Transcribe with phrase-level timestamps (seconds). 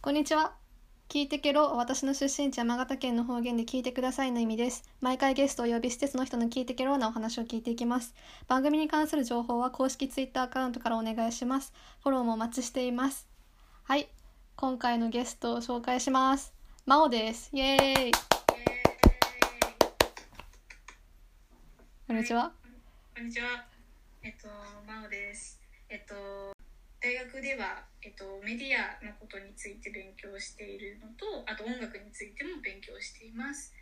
[0.00, 0.54] こんにちは。
[1.08, 4.88] 聞いてけろ、私の出身地山形県の方言で聞いてくださいの意味です。
[5.00, 8.14] 毎回ゲストを呼び施設の人の聞いてけろなお話を聞いていきます。
[8.46, 11.72] 番組に関する情報は公式ツイッターアカウントからお願いします。
[12.04, 13.26] フォローもお待ちしています。
[13.82, 14.08] はい、
[14.54, 16.54] 今回のゲストを紹介します。
[16.86, 17.50] まおです。
[17.52, 18.12] イエーイ。
[22.06, 22.52] こんにちは。
[23.16, 23.66] こんにちは。
[24.22, 24.46] えっと、
[24.86, 25.60] まおです。
[25.88, 26.57] えっと、
[27.00, 33.72] 大学では、えっと、メディアのことについて勉強しているのと、あと音楽についても勉強しています。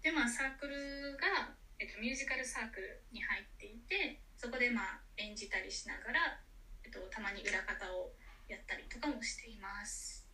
[0.00, 6.40] で、まあ、サークルが、えっと、ミュージカルサークルに入っていて、そこで、まあ、演じたりしながら、
[6.84, 8.12] えっと、たまに裏方を
[8.48, 10.26] やったりとかもしています。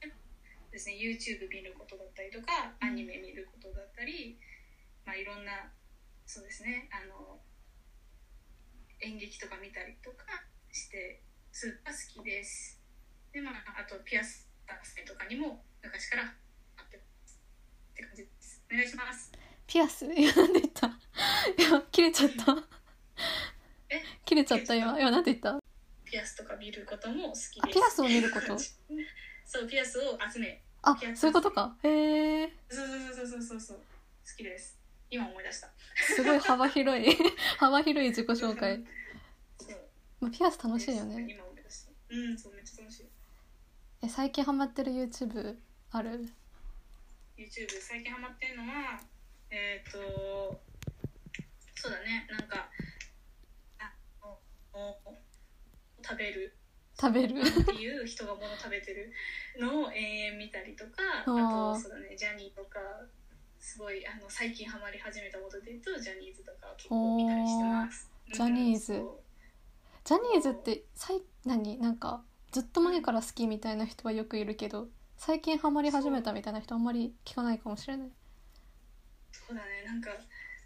[0.00, 0.08] で
[0.72, 4.40] ですね、YouTube 見ることだったりとか、アニメ見ることだったり、
[5.04, 5.70] まあ、いろんな
[6.26, 7.38] そうですねあの
[9.00, 10.24] 演劇とか見たりとか
[10.70, 11.20] して
[11.52, 12.78] スーパー好きです。
[13.32, 14.48] でまああとピアス
[15.06, 17.00] とかにも昔からあってっ
[17.94, 18.62] て感じです。
[18.72, 19.30] お願いします。
[19.66, 20.04] ピアス？
[20.06, 20.86] い や、なんで言った。
[20.86, 20.90] い
[21.62, 22.56] や、切れちゃった。
[23.90, 24.74] え切れちゃった？
[24.74, 24.98] 今。
[24.98, 25.58] 今なんて言った？
[26.04, 27.78] ピアスとか見ることも好きあです。
[27.78, 28.58] ピアスを見ること？
[29.44, 30.62] そうピアスを集め。
[30.82, 31.76] あ、そういうことか。
[31.84, 32.52] へえ。
[32.68, 33.76] そうそうそうそうそうそう。
[33.78, 33.84] 好
[34.36, 34.78] きです。
[35.10, 35.70] 今思い出した。
[36.16, 37.16] すごい幅広い。
[37.58, 38.84] 幅広い自己紹介。
[40.22, 41.26] まあ、ピアス楽しいよね。
[41.28, 43.06] 今思い出したうんそうめっちゃ楽しい。
[44.02, 45.56] え、最近ハマってる YouTube
[45.90, 46.28] ある
[47.36, 49.00] ？YouTube 最近ハマってるのは
[49.50, 49.98] えっ、と
[51.74, 52.28] そうだね。
[52.30, 52.70] なんか
[53.80, 53.92] あ
[54.72, 54.94] おお
[56.04, 56.54] 食べる。
[57.00, 57.40] 食べる？
[57.40, 59.12] っていう人が物食べてる。
[59.58, 60.92] のを延々見たりとか
[61.26, 62.16] あとそうだね。
[62.16, 62.78] ジャニーとか
[63.58, 68.08] すごいあの最近ハマり始めたことで言うとジャニーズとか結構見たりしてます。
[68.32, 68.92] ジャニーズ。
[68.94, 69.21] うん
[70.04, 78.08] ジャニーズってさい何なんかずっと前から好きみたいな人はよくいるけど最近ハマり始めたみたいな人あんまり聞かないかもしれない。
[79.30, 80.10] そうだねなんか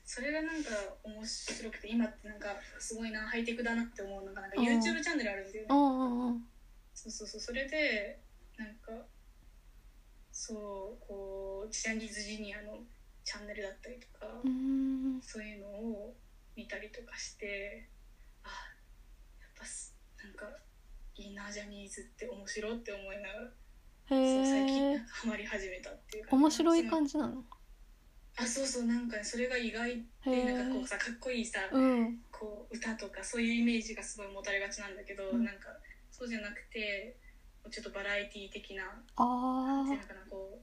[0.05, 0.70] それがなんか
[1.05, 4.66] 面白くて今ってなんかすごいなハイテクだなって思うのがなんかうん。
[4.66, 6.41] YouTube チャンネルあるんだよね。
[6.94, 8.19] そうそうそうそれで
[8.56, 8.93] なんか
[10.32, 12.78] そうこうジャニーズジュニアの
[13.25, 14.27] チャンネルだったりとか、
[15.21, 16.15] そういうのを
[16.55, 17.88] 見たりとかして
[19.59, 20.47] ぱすなんか
[21.17, 23.50] いいなジャニーズって面白って思いながら、
[24.09, 27.44] そう最近ハマり始めたっていうか面白いじ感じなの？
[28.39, 29.97] あそうそうなんかねそれが意外へ
[30.27, 32.19] でなんかこえうさかっこいいさ、うん。
[32.31, 35.44] こう歌とかそういうイメージがすごい持たれがちなんだけど、うん。
[35.44, 35.69] なんか
[36.11, 37.17] そうじゃなくて
[37.71, 38.84] ちょっとバラエティー的な
[39.17, 40.61] あなんていうのかなこ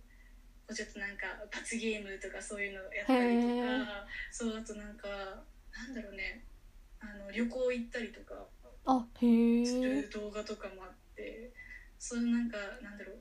[0.69, 5.07] うちょっとなんか罰ゲームとかそういうのやったりとかそうあとなんか
[5.73, 6.45] なんだろうね
[7.01, 8.45] あの旅行行ったりとか
[8.85, 11.51] ああへすえる動画とかもあって、
[11.99, 13.15] そういうなんかなんだろう。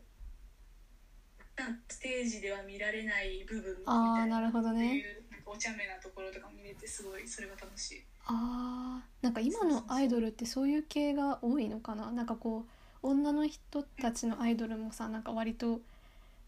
[1.89, 4.97] ステージでは見られない部分みたいああななるほどね。
[4.97, 8.03] いうなんかお茶目なところとかも見れてすごいそれが楽しい。
[8.27, 9.25] あー。
[9.25, 12.11] なんか今のアイドルってそういう系が多いのかな？
[12.11, 12.65] なんかこ
[13.03, 15.81] う女の人たちのアイドルもさなんか割と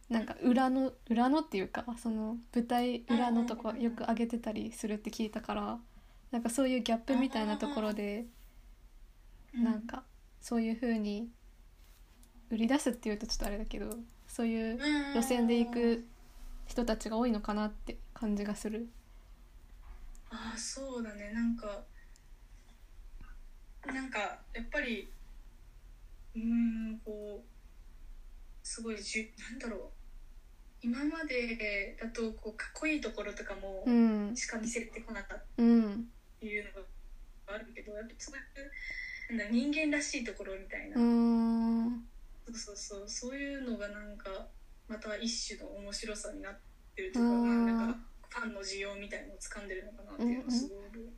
[0.09, 5.79] なんか裏の裏のっていうかその舞台裏のとこよく上げてたりするって聞いたから
[6.31, 8.25] なんかそういうギャップみたいなところで
[9.63, 10.05] なんか
[10.41, 11.29] そういう風に
[12.51, 14.79] 売り出すっていうとちょっとあれだけどそういう
[15.15, 16.05] 路線で行く
[16.67, 18.89] 人たちが多いのかなって感じがする。
[20.31, 21.33] ああそうだね。
[21.33, 21.85] なんか
[23.87, 24.19] なんか
[24.53, 25.09] やっぱり
[26.35, 29.81] うーんこうすごいじゅなんだろう。
[30.83, 34.37] 今までだとこうかっこいいところとかもうん。
[34.37, 36.09] しか見せてこなかっうん
[36.41, 38.43] たいうのがあるけどやっぱそういう
[39.29, 40.97] なんだ人間らしいところみたいな、
[42.47, 44.47] そうそうそうそういうのがなんか
[44.89, 46.59] また一種の面白さになっ
[46.95, 47.99] てるとか,、なんか
[48.29, 51.13] ファンの需要みたいのを掴んでるのかなっていうのがすごい思う、うん。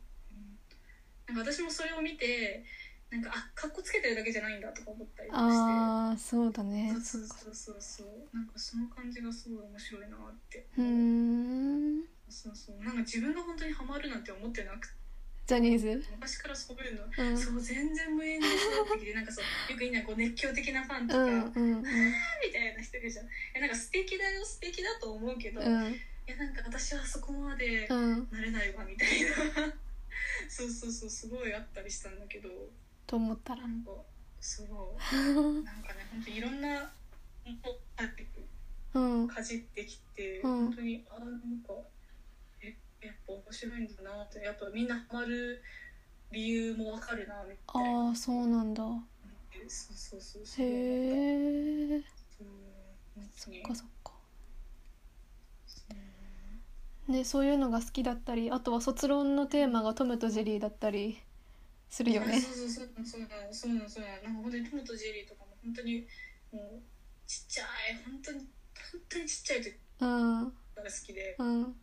[1.27, 2.65] なんか私もそれを見て
[3.11, 5.50] なんかあかっこつけてるだけじゃないんだとか思ったりとかして。
[5.50, 6.91] ああそうだね。
[6.93, 12.05] そうそうそうそうなんかその感じがすごい面白いなってうーん。
[12.29, 12.79] そうそう。
[12.85, 15.06] なんか自分が本当にハマるなんて思ってなくて
[15.46, 16.02] ジャニーズ？
[16.10, 17.38] 昔からそういうの、うん。
[17.38, 21.84] そう全然無縁で育ってきてなんかそうよくいいなこう熱狂的なファンとか、うんうんみ
[22.52, 23.26] たいな人いるじゃん。
[23.54, 25.72] えなんか素敵だよ素敵だと思うけど、いうん。
[26.26, 28.28] やなんか私はそこまでうん。
[28.32, 29.72] なれないわみたいな。
[30.50, 32.48] そうそうそうすごいあったりしたんだけど。
[33.06, 33.62] と思ったら。
[33.62, 33.93] なんか
[34.40, 35.14] すごい
[35.62, 36.93] なんかね本当にいろんな
[38.94, 39.28] うん。
[39.28, 40.50] かじってきて、うん。
[40.66, 41.95] 本当にあなんかえ
[43.06, 45.62] やっぱ面白いんだなってやっぱみんなハマる
[46.31, 48.08] 理由もわかるなみたいな。
[48.08, 48.82] ああそうなんだ。
[49.69, 50.67] そうそうそうそう。
[50.67, 52.03] へえ
[53.37, 54.12] そっかそっか。
[57.08, 61.19] ねそういうのが好きだったりあとは卒論のテーマがトムとジェリーだったり
[61.88, 62.41] するよね。
[62.41, 66.06] そうそうそうそうなのそうなのそうなのなんか本当にトムとジェリーとかも本当に
[66.53, 66.82] もう
[67.26, 67.67] ちっちゃい
[68.05, 70.44] 本当に本当にちっちゃい時うん。
[70.44, 70.50] が
[70.85, 71.37] 好きで。
[71.38, 71.75] うん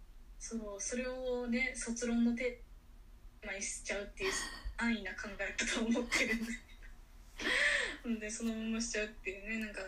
[0.43, 4.31] そうそれをね卒論のテーマにしちゃうっていう
[4.75, 6.39] 安易な考え方を持ってるん
[8.03, 8.09] で。
[8.09, 9.59] ん でそのまましちゃうっていうね。
[9.59, 9.81] なんか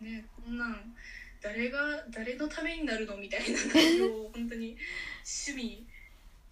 [0.00, 0.92] ねこんなん
[1.40, 4.76] 誰が誰のためになるのみたいな内容を本当に
[5.24, 5.86] 趣味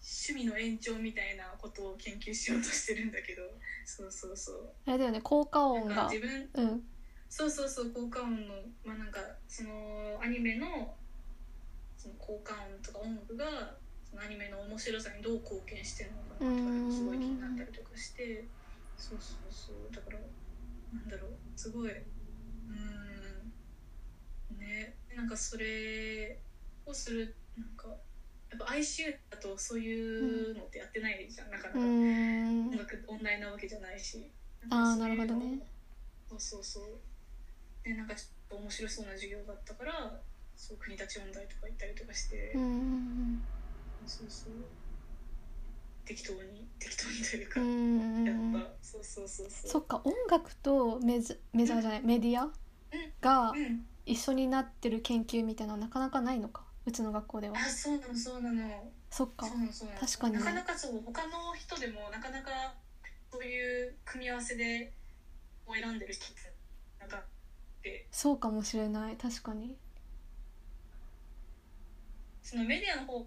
[0.00, 3.42] 趣味の延長みたいなことを研究しようとしてるんだけど。
[3.84, 4.72] そうそうそう。
[4.86, 6.08] あれだよね効果音が。
[6.08, 6.88] 自分うん。
[7.28, 8.54] そうそうそう効果音の
[8.84, 9.18] まあなんか
[9.48, 10.96] そのアニメの
[12.00, 13.76] その効果音とか音楽が
[14.08, 16.90] そのアニメの面白さにどう貢献してるのかなとかうん。
[16.90, 18.48] すごい気になったりとかして
[18.96, 19.90] そうそうそう。
[19.94, 21.30] だからなんだろう。
[21.54, 21.90] すごい。
[21.92, 22.74] うー
[24.54, 24.58] ん。
[24.58, 24.94] ね。
[25.14, 26.38] なんかそれ
[26.86, 31.50] をするなんかやっぱ ICU だとそういうのってやってないじゃん。
[31.50, 31.80] なかなうか。
[31.86, 34.30] ん音楽音大なわけじゃないし。
[34.70, 35.58] ああなるほどね。
[36.30, 36.98] そうそうそう。
[37.84, 40.20] でなんかちょっと面白そうな授業だったから
[40.60, 43.42] そう国立音大とか行ったりとかして、うん
[44.06, 44.52] そうそう。
[46.04, 48.24] 適当に適当にといううか、ん
[48.54, 49.70] やったそうそうそうそう。
[49.70, 52.02] そっか音楽とメジメジャーじゃない？
[52.02, 52.50] メディア？
[53.22, 53.86] がうん。
[54.04, 56.64] 一緒になってる研究みたいなのはなかなかないのか？
[56.84, 57.56] うちの学校では。
[57.56, 58.92] あそうなのそうなの。
[59.10, 59.46] そっか。
[59.98, 60.34] 確かに。
[60.34, 62.74] ねなかなかそう他の人でもなかなか
[63.32, 64.92] そういう組み合わせで
[65.66, 66.52] を選んでる人って
[66.98, 67.22] なんか
[67.82, 68.06] で。
[68.10, 69.16] そうかもしれない。
[69.16, 69.76] 確かに
[72.50, 73.24] そのメディアの方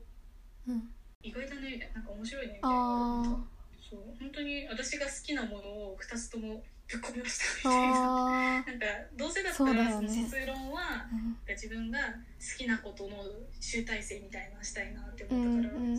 [0.67, 0.89] うん。
[1.21, 2.75] 意外だねなんか面白いねみたいな。
[2.75, 3.39] あ
[3.89, 3.99] そう。
[4.19, 6.61] 本当に私が好きなものを2つとも
[6.91, 8.63] ぶっ込みましたみたいな。
[8.67, 8.85] なんか
[9.15, 10.07] どうせだったらそよね。
[10.23, 11.37] の卒論はうん。
[11.47, 13.23] 自分が好きなことの
[13.61, 15.97] 集大成みたいなのしたいなってう思ったから、んうん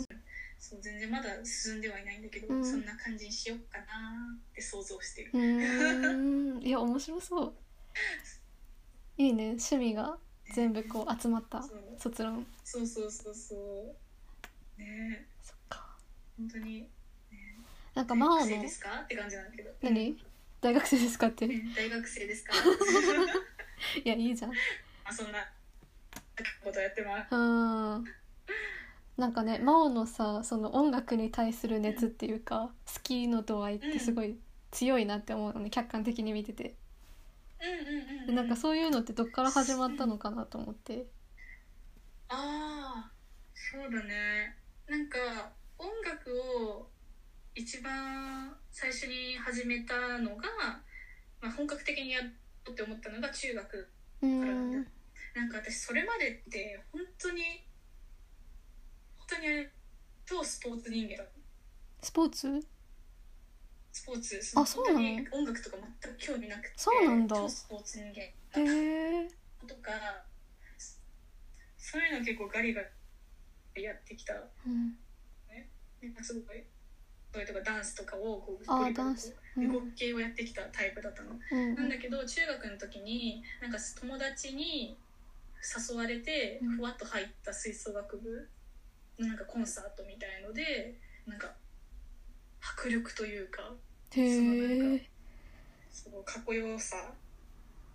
[0.58, 2.62] そう全然まだ進んではいないんだけど、うん。
[2.64, 6.60] そんな感じにしようかなって想像してる。
[6.62, 7.54] いや面白そう。
[9.16, 10.18] いいね趣味が
[10.52, 11.62] 全部こう集まった
[11.98, 12.46] 卒論。
[12.64, 14.80] そうそうそうそう。
[14.80, 15.26] ね。
[15.42, 15.96] そっか。
[16.36, 16.88] 本当に。
[17.94, 19.70] なんか真央の大学生ですかって感じなんだけど。
[19.82, 20.18] 何？
[20.60, 21.44] 大学生ですかって。
[21.44, 22.54] いうん大学生ですか。
[24.04, 24.52] やいいじゃん。
[25.04, 25.38] あそんな
[26.64, 27.34] ことやってます。
[27.34, 28.04] うん。
[29.16, 34.36] なんかね真央のさその音楽に対する熱っていうか好きの度合いってすごい
[34.72, 36.64] 強いなって思うのね客観的に見てて。
[36.64, 36.83] うんうんうん、うん、
[38.26, 41.06] でなんかそういうのってどっから始まったのかなと思って。
[42.28, 43.12] ああ
[43.54, 44.56] そうだね。
[44.88, 45.18] なんか
[45.78, 46.30] 音楽
[46.68, 46.88] を
[47.54, 50.42] 一番最初に始めたのが、
[51.40, 52.26] まあ、本格的にやろ
[52.68, 53.88] うって思ったのが中学
[54.20, 54.84] うからんなん。
[54.84, 54.90] だ
[55.34, 57.42] なんか私それまでって本当に
[59.18, 59.66] 本当に
[60.26, 61.24] 超スポーツ人間だ
[62.02, 62.66] スポーツ？
[63.94, 64.98] スポーツあそうなの？
[64.98, 67.36] 本当に音楽とか全く興味なくてそうなんだ。
[67.36, 68.22] 超スポーツ人間
[68.60, 69.28] へえ
[69.68, 69.92] とか
[71.78, 72.82] そういうの結構ガリガ
[73.76, 74.34] リやってきた。
[74.34, 74.96] うん。
[76.02, 76.64] なんかすごい
[77.32, 81.74] それとかダンスとかをこう動き系をやってきたタイプだったの、うん。
[81.76, 84.98] なんだけど中学の時になんか友達に
[85.62, 86.76] 誘われてうん。
[86.76, 88.48] ふわっと入った吹奏楽部
[89.20, 91.52] のなんかコンサートみたいのでなんか
[92.76, 93.74] 迫力というか
[94.16, 95.08] へえ
[95.90, 96.96] そのかっこよさ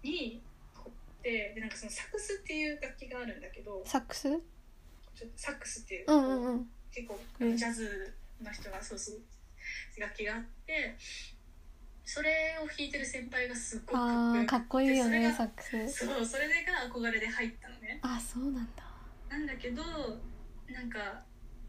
[0.04, 0.42] に
[1.24, 4.30] ででなんかそのサックスっていう楽器があるんだけどサックス？
[4.30, 6.70] ちょサックスっていう、うんうんうん。
[6.92, 7.58] 結構うん。
[7.58, 9.20] ジャズの人がそうそう
[10.00, 10.96] 楽器があって
[12.06, 16.06] それを弾いてる先輩がすっごいかっこあーよくかっこいいよねサックス。
[16.06, 18.00] そうそれが憧れで入ったのね。
[18.02, 18.84] あそうなんだ。
[19.30, 19.84] なんだけど
[20.72, 21.24] なんか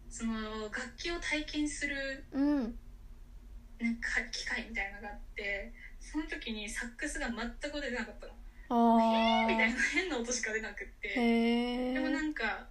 [0.09, 2.79] その楽器を体験するうん
[3.81, 8.33] なんか機会みたいなのがあってその時にサックスが全く出なかったの。
[8.73, 11.09] あみたいーな変な音しか出なくって。
[11.95, 12.69] でもなんか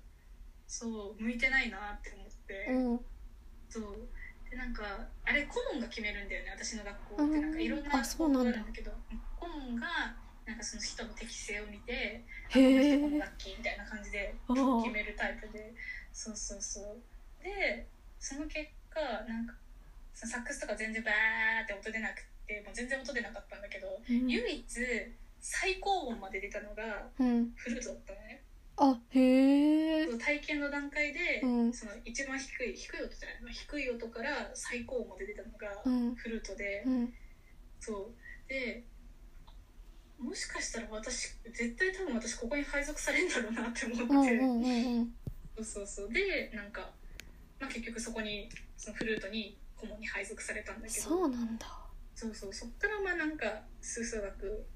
[0.67, 2.99] そう向いてないなって思って、うん。
[3.69, 3.83] そう。
[4.49, 4.83] でなんか
[5.25, 7.39] あれ顧問が決めるんだよね私の学校って。
[7.39, 8.51] なんかいろんうんなあそうなんだ。
[8.51, 8.91] があるんだけど。
[9.39, 9.87] 顧問が
[10.45, 12.23] なんかその人の適性を見てへ
[12.53, 15.73] このえ人この楽器みたいな感じで決めるタイプで。
[16.13, 17.43] そうそうそう。
[17.43, 17.87] で
[18.19, 19.53] その結果なんか
[20.13, 24.27] そのサックスとか全然バーって音出なくてもう全然音出なかったんだけど、うん。
[24.27, 24.65] 唯一
[25.39, 27.51] 最高音まで出たのがうん。
[27.55, 28.43] フルートだったのね。
[28.81, 31.73] あへえ体験の段階で、うん。
[31.73, 36.15] その一番低い低い音じゃないの低い音から最高音まで出たのがうん。
[36.15, 37.13] フルートで、うん。
[37.79, 38.49] そう。
[38.49, 38.83] で
[40.19, 44.31] もしかしたら私絶対多分私ここに配属されるんだろうなって思うんって。
[44.31, 45.13] て、うんうんうん。
[45.55, 46.13] そうそうそう。
[46.13, 46.89] でなんか、
[47.59, 51.01] まあ、結局そこにそのフルートに顧問に配属されたんだけど。
[51.07, 51.65] そうなんだ。
[52.15, 52.53] そうそう。
[52.53, 53.45] そっからまあなんか
[53.81, 54.67] 吹奏楽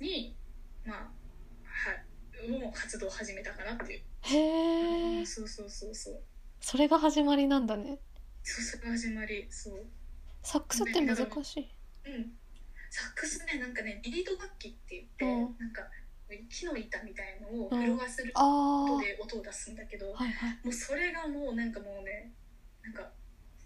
[0.00, 0.36] に
[0.84, 1.92] まあは
[2.46, 6.22] いもう活動を始めたかなっていう、へえそうそうそうそう。
[6.60, 7.98] それが始まりなんだね。
[8.42, 9.46] そうそれが始まり。
[9.50, 9.84] そう。
[10.42, 11.70] サックスって難しい。
[12.06, 12.32] うん。
[12.90, 15.58] サックスねなんかねリード楽器って言って、うん。
[15.58, 15.82] なんか
[16.50, 17.80] 木の板みたいのをうん。
[17.80, 20.50] 震わせるあ音で音を出すんだけど、あはいはい。
[20.64, 22.32] もうそれがもうなんかもうね
[22.82, 23.10] なんか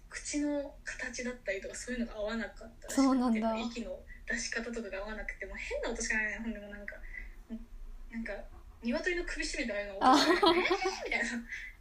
[0.09, 3.57] 口の形だったりとかそういうのが合わなかったらしくてそうなんだ。
[3.57, 6.95] 息の出し方とかが合わなくてもう変な音しかないねほんでもなんか
[8.11, 8.33] なんか
[8.81, 10.59] 鶏の首絞めたような音しかない。
[10.59, 10.63] えー。
[11.05, 11.25] みたいな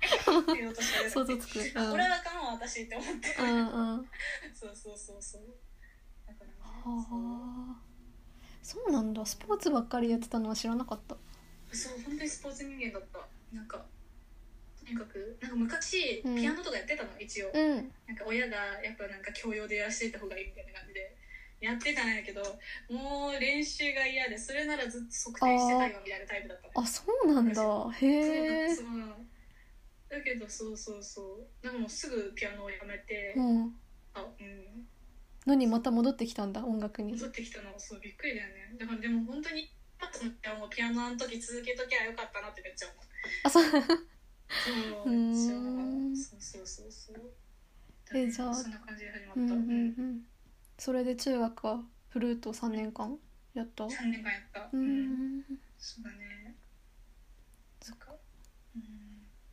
[0.01, 1.11] えーっていう音しか出な。
[1.11, 1.59] くて想像つく。
[1.61, 1.91] うん。
[1.93, 4.09] これはあかんわ私って思って、うんうん。
[4.55, 5.43] そうそうそうそう。
[6.27, 7.83] だからねはあ。
[8.63, 9.25] そうなんだ。
[9.25, 11.17] スポーツばっかりやってたのは知らなかった。
[11.73, 13.21] そうそう本当にスポーツ人間だった。
[13.57, 13.87] なんか
[14.89, 16.35] とにかくなんか昔うん。
[16.35, 17.51] ピアノとかやってたの、一応。
[17.53, 17.93] うん。
[18.07, 21.15] なんか親がやっぱなんか教養でやらしていた方がいいみたいな感じで
[21.61, 22.41] やってたんやけど
[22.89, 27.91] もう練習が嫌でそれならずっと測定してたいわみたいなタイプだったのあそうなんだ。
[28.01, 28.69] へえ。
[30.09, 31.47] だけどそうそうそう。
[31.63, 33.75] でももうすぐピアノをやめて、うん。
[34.15, 34.87] あうん。
[35.45, 37.13] 何また戻ってきたんだ音楽に？
[37.13, 37.75] 戻ってきたの。
[37.77, 38.77] そうびっくりだよね。
[38.81, 39.69] だからでも本当に
[40.59, 43.05] もうピアノあの時続けときゃよかったなってめっちゃ思う。
[43.45, 43.65] あそう
[44.57, 44.75] そう
[45.05, 45.13] うー
[46.13, 47.17] んそうそうそうそう。
[48.13, 50.23] えじゃあそんな感じで始まった、うんうんうん。
[50.79, 53.19] それで中学はフルート3年間
[53.55, 53.85] やった？
[53.87, 54.61] う3年間やった。
[54.77, 55.43] ん。
[55.79, 56.55] そうだね。
[57.81, 58.13] そっか
[58.75, 58.83] うん。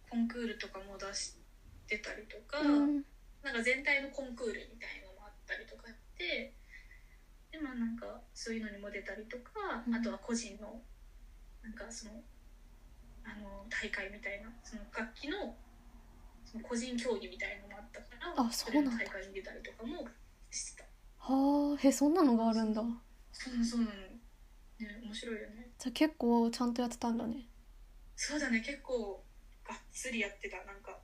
[0.10, 1.36] コンクールとかも出し
[1.88, 3.04] てたりとか、うん。
[3.44, 6.54] なんか全体のコンクールみたいのもあったりとかって
[7.52, 9.96] でまあなんかそういうのにも出たりとか、うん。
[9.96, 10.82] あとは個人の
[11.64, 12.12] なんかその
[13.26, 15.56] あの大会みたいなその楽器の
[16.46, 19.04] その個人競技みたいのもあったからあそうなんだ。
[19.04, 20.08] れの大会に出たりとかも
[20.52, 20.86] してた。
[21.18, 22.82] はあへそんなのがあるんだ。
[23.32, 23.80] そうなのそう。
[23.82, 24.08] なのね
[25.06, 25.70] 面白いよね。
[25.80, 27.48] じゃあ結構ちゃんとやってたんだね。
[28.16, 28.60] そうだね。
[28.62, 29.24] 結構
[29.68, 30.58] がっつりやってた。
[30.66, 30.98] なんか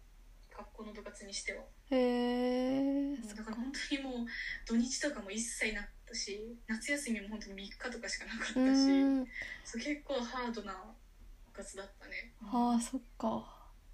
[0.55, 1.63] 学校の部活にしては。
[1.89, 3.17] へえ。
[3.35, 4.27] だから本当にもう
[4.65, 9.25] 土日とかも一切なかったし夏休みも本当に3日とかしかなかったしうん。
[9.65, 11.00] そう結構ハードな部
[11.51, 12.33] 活だったね。
[12.41, 13.45] はあそっか。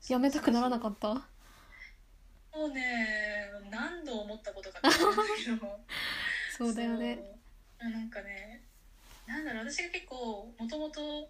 [0.10, 1.14] やめたくならなかった？
[1.14, 3.50] もうね。
[3.70, 5.80] 何度思ったことかって思うんだけど。
[6.58, 7.38] そうだよね。
[7.80, 7.92] そう。
[7.92, 8.64] なんかね。
[9.26, 9.70] なんだろう。
[9.70, 11.30] 私が結構もともと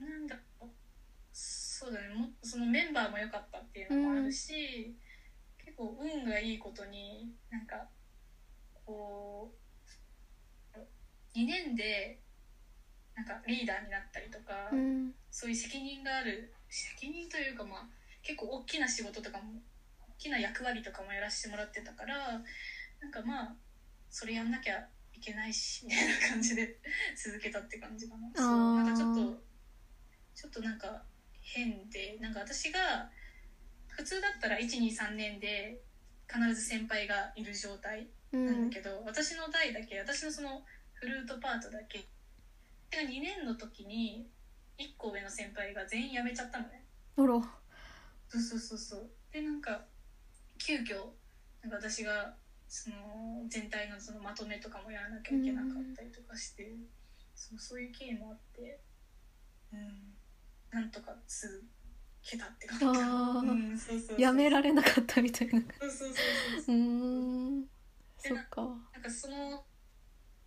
[0.00, 0.70] なんだろう
[1.32, 2.08] そうだね。
[2.14, 4.96] もそのメンバーも良かったっていうのもあるし、
[5.58, 7.88] 結構運がいいことになんか
[8.86, 9.54] こ
[10.74, 10.78] う
[11.34, 12.18] 2年で
[13.18, 15.10] なんかリーダーになったりとか、うん。
[15.30, 17.86] そういう責任がある責任というかまあ
[18.22, 19.60] 結構大きな仕事とかも
[20.00, 22.40] 大きな役割とかもやらせてもらってたから
[23.00, 23.54] なんかまあ
[24.08, 26.78] それやんなきゃいけないしみたいな感じで
[27.16, 28.30] 続けたって感じかな。
[28.34, 29.42] そうなんかちょっと
[30.34, 31.02] ちょっとなんか
[31.40, 33.10] 変でなんか私が
[33.88, 35.80] 普通だったら123年で
[36.32, 40.62] 必ず先輩がいる状態うなんんだけど、私の代だけ私のその
[40.94, 42.06] フルートパートだけ
[42.90, 44.28] が2年の時に
[44.78, 46.84] 1個上の先輩が全員辞めちゃったのね。
[47.16, 47.40] あら。
[48.28, 49.10] そうそうそうそう。
[49.32, 49.86] でなんか
[50.58, 51.12] 急遽
[51.62, 52.34] なんか私が
[52.68, 52.96] その
[53.48, 56.70] 全体のそのまとめとかもやらなきゃいけなかったりとかして、
[57.34, 58.80] そうそういう経緯もあって
[59.72, 60.14] うん。
[60.70, 61.64] なんとか続
[62.22, 62.84] けたって感じ。
[62.84, 64.20] うんそうそうそう。
[64.20, 65.60] やめられなかったみたいな。
[65.80, 66.10] そうそうそう
[66.66, 66.76] そう。
[66.76, 67.64] うーん。
[68.18, 68.62] そっか。
[68.92, 69.64] なんかその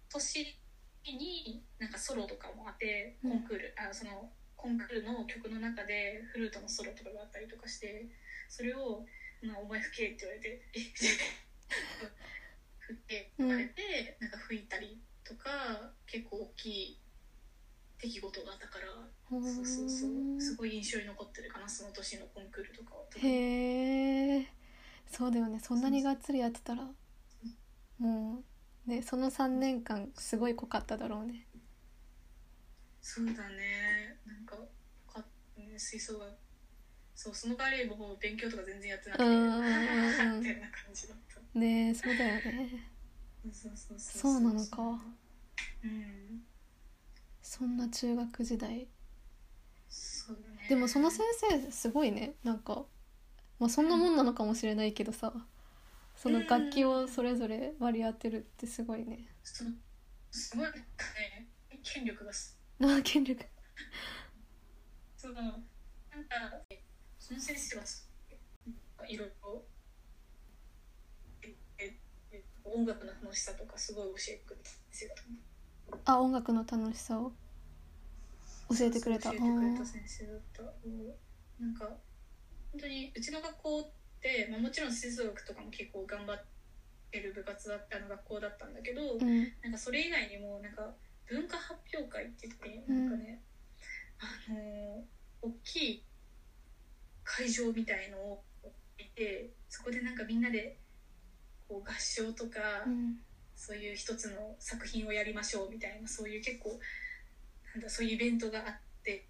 [0.10, 0.60] 年
[1.05, 3.31] になんかソロとかもあってうん。
[3.31, 8.08] コンクール、あそのコンクールの曲の中でフルートのソロとかがあったりとかして
[8.48, 9.05] それを
[9.41, 10.79] 「まあ、お前吹け」って言われて「え
[12.79, 17.00] 吹ってって言われて、なんか吹いたりとか結構大きい
[18.00, 18.86] 出来事があったから
[19.29, 20.41] そうそうそう。
[20.41, 23.05] すごい印象に残ってるかなその年のコンクールとかは。
[23.17, 24.48] へえ
[25.08, 25.60] そうだよね。
[25.60, 26.88] そんなにがっつりやってたら。
[27.98, 28.43] もう
[28.85, 31.47] ねその3年間すごい濃かっただろうね。
[33.01, 34.17] そうだね。
[34.25, 34.55] なんか
[35.11, 35.23] か、
[35.57, 36.31] ね、吹奏楽。
[37.15, 39.23] そうその代わりもう勉強とか全然やってなくて。
[39.25, 41.59] みたいな感じだった。
[41.59, 42.91] ねえそうだよね。
[43.43, 44.81] そうそうそうそうなのか。
[45.83, 46.43] うん。
[47.41, 48.88] そんな中学時代。
[49.89, 50.67] そうだね。
[50.69, 52.35] でもその先生すごいね。
[52.43, 52.85] なんか、
[53.59, 55.33] まあ、そんなもんなのかもしれないけどさ
[56.21, 59.27] その楽器をそれぞれ割り当てるってすごいね。
[59.43, 59.63] す
[60.55, 60.71] ごいね。
[61.71, 62.59] 結 権力がす。
[62.79, 63.43] あ権力。
[65.17, 65.57] そのなん
[66.25, 66.61] か
[67.17, 68.07] その先生はす
[69.07, 69.65] いろいろ。
[72.63, 75.15] 音楽の楽しさとかすごい教えてくれた先生だ
[76.05, 77.31] あ音楽の楽しさを？
[78.69, 79.31] 教えてくれた。
[79.31, 80.61] 教えてくれた先生だった。
[80.61, 81.07] うん
[81.59, 81.85] なんか
[82.71, 83.93] 本当にうちの学校
[84.49, 86.45] まあ、もちろん吹奏楽とかも結構頑張っ
[87.09, 89.53] てる部活だったあの学校だったんだけど、うん。
[89.61, 90.93] なんかそれ以外にもなんか
[91.27, 93.09] 文化発表会って言ってうん。
[93.09, 93.41] なんかね、
[94.19, 95.01] あのー
[95.43, 96.03] 大きい
[97.23, 98.43] 会場みたいのを
[98.99, 100.77] いてそこでなんかみんなで
[101.67, 103.17] こう合唱とか、うん。
[103.55, 106.79] そういう一つの作品をやりましょうみたいなそういう結構
[107.73, 109.27] なんだそういうイベントがあって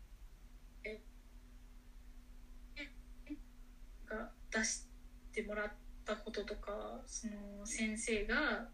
[0.86, 1.02] え
[4.10, 4.86] が出し
[5.34, 5.72] てもらっ
[6.06, 8.68] たこととかその先生が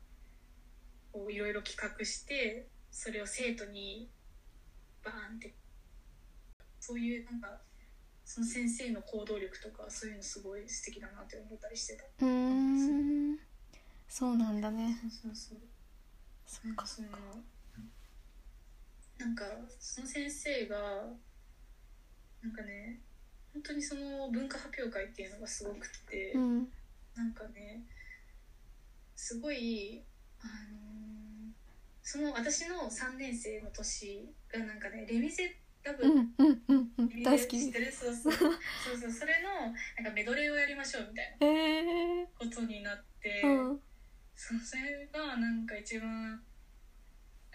[1.11, 4.09] こういろいろ企画してそれを生徒に
[5.03, 5.53] バーンって
[6.79, 7.61] そういうなんか
[8.25, 12.03] その先生の行動力とかそういうのすごい素敵だなって思ったりしてた。
[12.03, 13.39] うーん。
[14.09, 14.99] そうなんだね。
[15.01, 15.59] そうそうそう。
[16.45, 17.87] そっかそのかそっか。
[19.19, 19.45] なんか
[19.79, 20.77] その先生が
[22.41, 22.99] なんかね
[23.57, 26.67] 本当にその文化発表会っていうのがすごくって、うん。
[27.15, 27.81] なんかね
[29.15, 30.03] すごい
[30.39, 30.87] あのー
[32.03, 37.91] その私の3年生の年がなんかねレミゼラブ、うんうんうん大好き知ってる？
[37.91, 38.51] そうそうそう
[38.97, 39.11] そう。
[39.11, 39.49] それの
[39.97, 43.79] なんかメドレーをやりましょうみたいなええことになって、うん。
[44.35, 46.39] それがなんか一番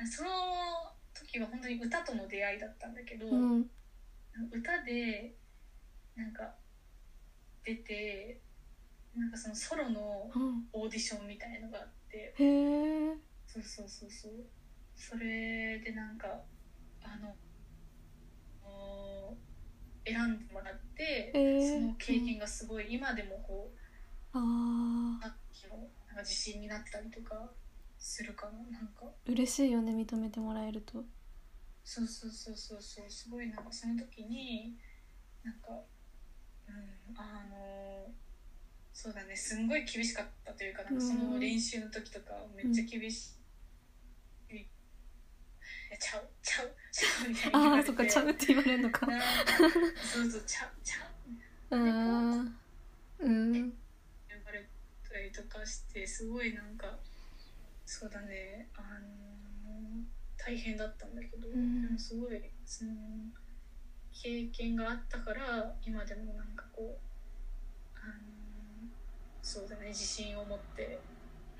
[0.04, 0.28] その
[1.14, 3.70] 時は本当に歌との出会いだったんだけど、うん。
[4.50, 5.34] 歌で
[6.16, 6.54] なんか
[7.64, 8.40] 出て
[9.14, 10.64] なんかそのソロのうん。
[10.72, 12.44] オーディションみたいのがあってへ
[13.10, 13.14] え
[13.46, 14.32] そうそうそうそう。
[14.94, 16.26] それでなんか
[17.02, 17.34] あの
[18.64, 19.36] お
[20.06, 21.80] 選んでもらって、えー。
[21.80, 23.78] その経験がすごい今でもこう
[24.32, 27.50] ああさっきのなんか自信になったりとか
[27.98, 29.04] するかななんか。
[29.26, 31.04] 嬉しいよね認めてもらえると。
[31.84, 33.10] そうそうそうそうそう。
[33.10, 34.78] すごいなんかその時に
[35.44, 35.68] なんか
[36.72, 37.16] うん。
[37.16, 38.06] あの
[38.92, 43.32] そうだねすんごい厳しかったというかなんかその練習の時とかめっちゃ厳し
[44.50, 44.58] い、い
[45.90, 47.90] やちゃうちゃうちゃうみたいな言われて。
[47.90, 49.06] ああそっかちゃうって言われるのか。
[50.02, 50.96] そうそうちゃうちゃ
[51.70, 51.76] う。
[51.76, 51.80] うー。
[51.80, 52.56] ん
[53.20, 53.52] うん。
[53.52, 53.62] 言
[54.44, 54.68] われ
[55.08, 56.98] たりとかしてすごいなんか
[57.86, 60.04] そうだねあの
[60.36, 61.82] 大変だったんだけど、うん。
[61.82, 62.92] でもすごいその
[64.12, 66.98] 経験があったから今でもなんかこ
[67.94, 68.12] うあの
[69.42, 70.98] そうだね自信を持って、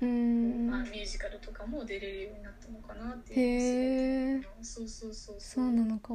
[0.01, 0.67] うーん。
[0.67, 5.35] まあ、ミュージカルとかも出れるようになったのかなってへいうえのがすごいそうそうそう。
[5.39, 6.13] そうなのか。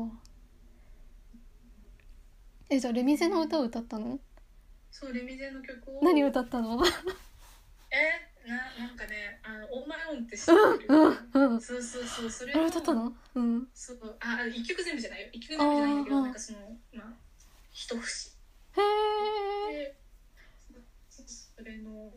[2.70, 4.18] えじゃあレミゼの歌を歌ったの？
[4.90, 6.02] そうレミゼの曲を。
[6.02, 6.78] 何歌ったの？
[7.90, 8.27] え？
[8.48, 10.58] ななんかねあの「オーマイオン」って知ってる、
[10.88, 13.12] うんうんそうそうそうそれあれ歌ったの？
[13.34, 13.68] うん。
[13.74, 15.28] そうああ一曲全部じゃないよ。
[15.32, 16.16] 一曲全部じゃないんだけあー。
[16.16, 16.58] どなんかその
[16.92, 17.12] まあ
[17.72, 18.36] 一節。
[18.76, 19.96] へえ
[20.72, 20.82] で
[21.56, 22.12] それの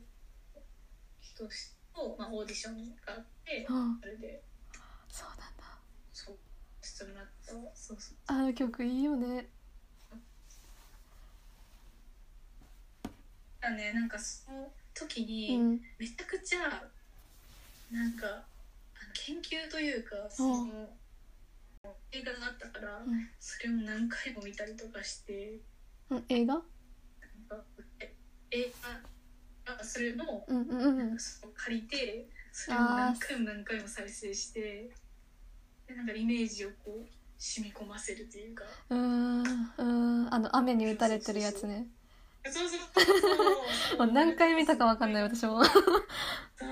[1.19, 4.41] 一節と、まあ、オーディションがあってあそれで。
[5.09, 5.45] そうなんだ。
[6.13, 6.37] そう。
[6.81, 9.49] してもらったそうそうあの曲いいよね。
[13.59, 15.81] だねなんかその時うにん。
[15.97, 16.59] めちゃくちゃ
[17.91, 18.45] なんかあの
[19.13, 20.89] 研究というかその
[22.11, 23.27] 映画があったからうん。
[23.39, 25.59] それを何回も見たりとかして
[26.09, 26.25] うん。
[26.29, 26.53] 映画？
[26.55, 26.63] なん
[27.59, 27.65] か
[27.99, 28.13] え
[28.51, 28.71] 映
[29.65, 30.97] 画がそれのうんうんうん。
[30.97, 34.89] なんかその借りてそれを何回も何回も再生して
[35.87, 38.63] でなんかイメージをこう染み込ませるというか。
[38.89, 39.41] うーん。
[39.41, 39.83] うー
[40.29, 40.33] ん。
[40.33, 41.87] あの雨に打たれてるやつね
[42.45, 42.79] そうそう
[43.97, 45.63] そう 何回見たかわかんない私も。
[45.63, 45.71] そ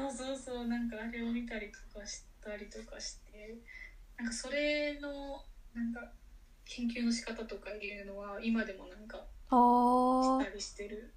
[0.08, 3.58] うそうそうなんかあれを見たりとかしたりとかして。
[4.17, 6.12] なんかそれのなんか
[6.65, 11.13] 研究の仕方とかいうのは今でもなんかしたりしてる。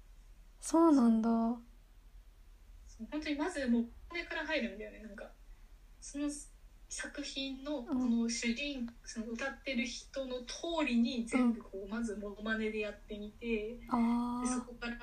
[0.61, 1.29] そうなんだ。
[1.29, 1.61] 本
[3.11, 4.99] 当にまずもうこれから入るんだよね。
[4.99, 5.29] なんか
[5.99, 6.29] その
[6.93, 14.95] 作品のこの主人、その歌ってる人の通りに全部こうまずモノマネでやってみて、あでそーこから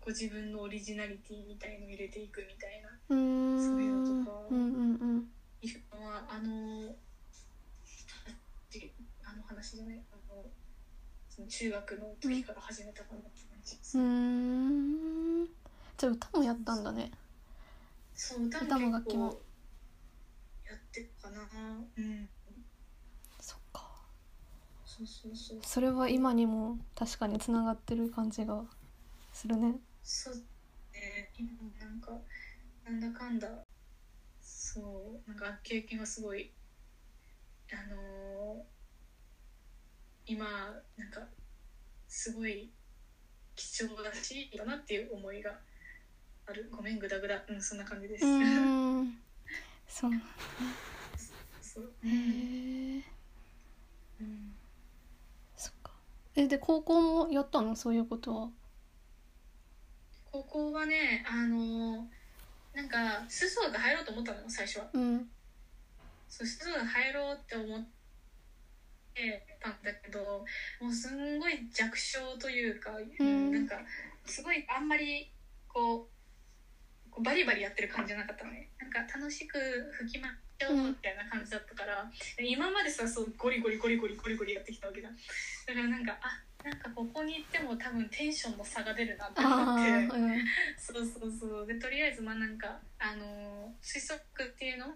[0.00, 2.88] こう自分のオリジナリティみたいの入れていくみたいな。
[3.08, 3.60] うーん。
[3.60, 4.40] そういうのとか。
[4.50, 5.30] うんうんうん。
[6.28, 6.94] あの
[9.24, 10.42] あの話じゃないあの
[11.28, 15.46] その中学の時から始めたかなって感じです、うーん。
[15.96, 17.12] じゃあ歌もやったんだね。
[18.14, 19.38] そう歌歌も楽器も
[20.90, 21.40] ってるかな。
[21.96, 22.28] うん。
[24.84, 25.58] そうそうそう。
[25.62, 28.64] それは今にも確かにつながってる感じが
[29.32, 29.76] するね。
[30.02, 31.30] そうね。
[31.38, 32.10] 今もなんか
[32.84, 33.48] なんだかんだ
[34.42, 34.80] そ
[35.24, 36.50] うなんか経験がすごい
[37.72, 38.62] あのー
[40.26, 40.44] 今
[40.96, 41.20] なんか
[42.06, 42.70] すごい
[43.56, 45.58] 貴重だしだなっていう思いが
[46.46, 46.68] ある。
[46.70, 47.42] ごめんグダグダ。
[47.48, 48.24] うんそんな感じです、
[49.90, 50.22] うーん
[51.16, 52.08] そうそうへ
[52.98, 53.02] え
[54.20, 54.54] うん
[55.56, 55.92] そっか。
[56.36, 57.74] えで高校もやったの？
[57.76, 58.50] そういうことは。
[60.32, 62.08] 高校はねあの
[62.72, 64.42] なんか吹奏楽入ろうと思ったの？
[64.42, 64.90] よ最初は。
[64.92, 65.28] うん。
[66.28, 67.88] そう吹奏楽入ろうって思っ
[69.12, 70.46] てたんだけど
[70.80, 73.50] もうすんごい弱小というか、うん。
[73.52, 73.76] なんか
[74.24, 75.30] すごいあんまり
[75.68, 76.19] こう
[77.10, 78.68] こうバリバリやってる感じじゃなかったのね。
[78.78, 79.58] なんか楽しく
[79.92, 85.14] 吹きましょうみたいな感じだったから、今までさそうゴリゴリゴリゴリゴリゴリやってきたわけじゃん。
[85.14, 89.92] だからなんかあなんかここに行っても多分テンションの差が出るなってあ思って。
[89.92, 90.44] あうん。
[90.76, 91.66] そうそうそう。
[91.66, 94.94] でとりあえずまあなんかあの吹奏楽っていうのが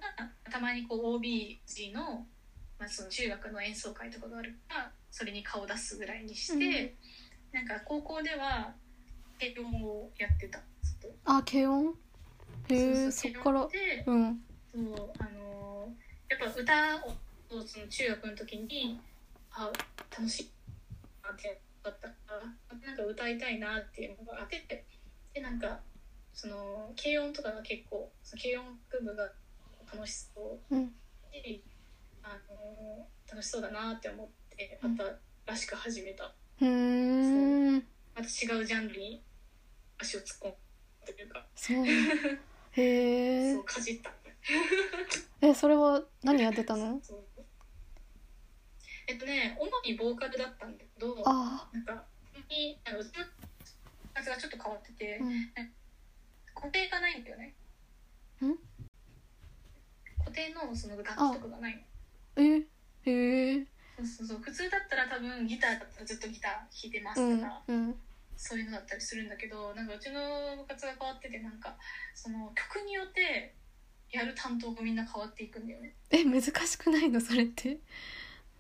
[0.51, 2.27] たまにこう OBG の,、
[2.79, 6.95] まあその中学の演奏会とかがあるからそれに顔出すぐらいにして、
[7.53, 8.75] なんか高校では
[9.39, 10.61] 軽音をやってた
[11.25, 11.95] あ軽音？
[12.69, 12.75] へ
[13.07, 13.67] えそっから。
[13.69, 14.41] でうん。
[14.73, 15.89] そうあの
[16.29, 19.01] やっぱ歌をその中学の時に
[19.53, 19.71] あ
[20.11, 20.51] 楽しい
[21.23, 24.87] なってだったからなんか歌いたいなっていうのがあって
[25.33, 25.81] でなんか
[26.33, 29.31] その軽音とかが結構その軽音楽部が
[29.93, 30.75] 楽しそう。
[30.75, 30.93] うん。
[31.31, 31.61] で
[32.23, 34.97] あの楽しそうだなって思ってうん。
[34.97, 35.11] また
[35.47, 36.67] らしく始めた、うー。
[36.67, 37.83] んま
[38.17, 39.23] た違うジャンルに
[40.01, 40.55] 足を突っ込む
[41.55, 41.87] そう。
[42.77, 44.13] へえそうかじった。
[45.41, 47.01] えそれは何やってたの？
[49.07, 52.05] えっとね主にボーカルだったんだけどあなんか
[52.49, 53.25] にあのうちの
[54.15, 55.51] 活がちょっと変わってて、あうん
[56.55, 57.55] 固定がないんだよね
[58.43, 58.57] ん
[60.19, 61.77] 固定のその楽器とかがない
[62.37, 62.67] のえ
[63.11, 63.67] へえ
[63.99, 67.95] そうそうそう普通だったら多分ギターだったらずっとギター弾いてますうんとか、うん
[68.37, 71.77] そういうのだったりするんだけどなんかうちの部活が変わっててなんか
[72.15, 73.55] その曲によって
[74.11, 75.95] やる担当がみんな変わっていくんだよね。
[76.11, 77.21] え難しくないの？
[77.21, 77.79] それって？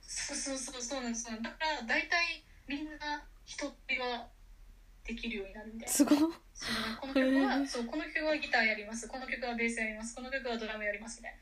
[0.02, 1.26] そうそうそうそうなんです。
[1.26, 1.40] だか
[1.80, 3.68] ら大体みんな一人
[4.00, 4.26] は
[5.06, 5.92] できるようになるみたいな。
[5.92, 6.18] すごっ。
[6.18, 6.30] その
[7.00, 9.06] この曲へはえそうこの曲はギターやります。
[9.06, 10.14] この曲はベースやります。
[10.14, 11.38] この曲はドラムやりますみたいな。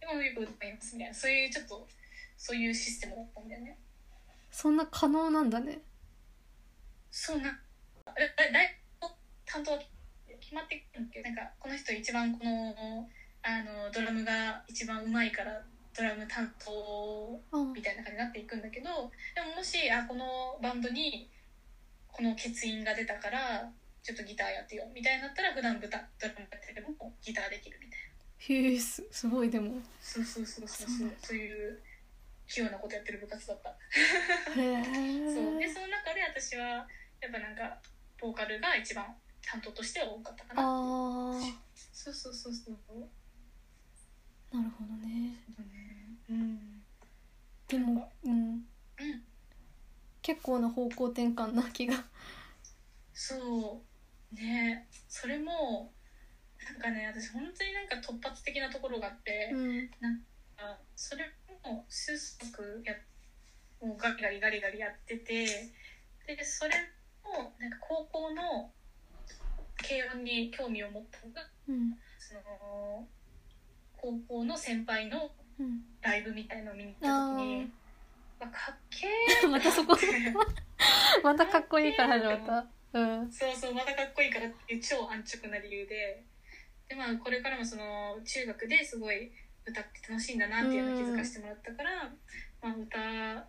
[0.00, 1.14] でこの曲歌いますみたいな。
[1.14, 1.88] そういうちょっと
[2.36, 3.78] そういうシステムだったんだよね。
[4.50, 5.80] そんな可能なんだね。
[7.10, 7.58] そうな
[8.16, 8.76] だだだい
[9.44, 9.78] 担当は
[10.40, 13.08] 決まってくるんだけどなんかこの人一番この
[13.42, 15.62] あのドラムが一番うまいから
[15.96, 21.30] ドラム担当あみたいな感じになっていくんだけどでももしあこのバンドに
[22.10, 23.70] この欠員が出たから
[24.02, 28.06] ちょっとギターやってよみたいになったら普段歌ドラムやっててもギターできるみたいな。
[28.38, 29.80] へえすすごいでも。
[30.00, 31.80] そうそうそうそうそうそういう
[32.46, 34.76] 器用なことやってる部活だった、へえ。
[35.34, 35.58] そう。
[35.58, 36.86] でその中で私は
[37.20, 37.82] やっぱなんか
[38.20, 39.04] ボーカルが一番
[39.44, 40.64] 担当としては多かったかなあ
[41.92, 42.76] そうそうそうそう。
[44.56, 45.34] なるほどね。
[46.30, 46.82] うん。
[47.68, 48.32] でもうん。
[48.32, 48.62] うん
[50.22, 52.04] 結構な方向転換な気が。
[53.14, 53.80] そ
[54.32, 54.88] うね。
[55.08, 55.92] それも
[56.64, 59.90] なんかね私本当になんか突発的なところがあって、うん。
[60.56, 61.30] あそれ
[61.64, 62.94] も数足や
[63.80, 65.46] もうガリガリガリガリやってて
[66.26, 66.74] でそれ
[67.26, 68.70] もなんか高校の
[69.76, 71.96] 軽音に興味を持ったのがうん。
[72.18, 73.06] その
[73.96, 75.82] 高校の先輩のうん。
[76.02, 77.72] ライブみたいのを見に行った時に
[78.38, 79.48] わかっけー。
[79.50, 79.96] またそこ。
[81.24, 82.46] またかっこいいから始まっ
[82.92, 83.32] たうん。
[83.32, 86.22] そうそうまたかっこいいからっていう超安直な理由で。
[86.88, 89.32] でまあこれからもその中学ですごい
[89.64, 92.04] 歌って楽しいんだなっていうのを気づかせてもらったから、
[92.62, 93.46] まあ、歌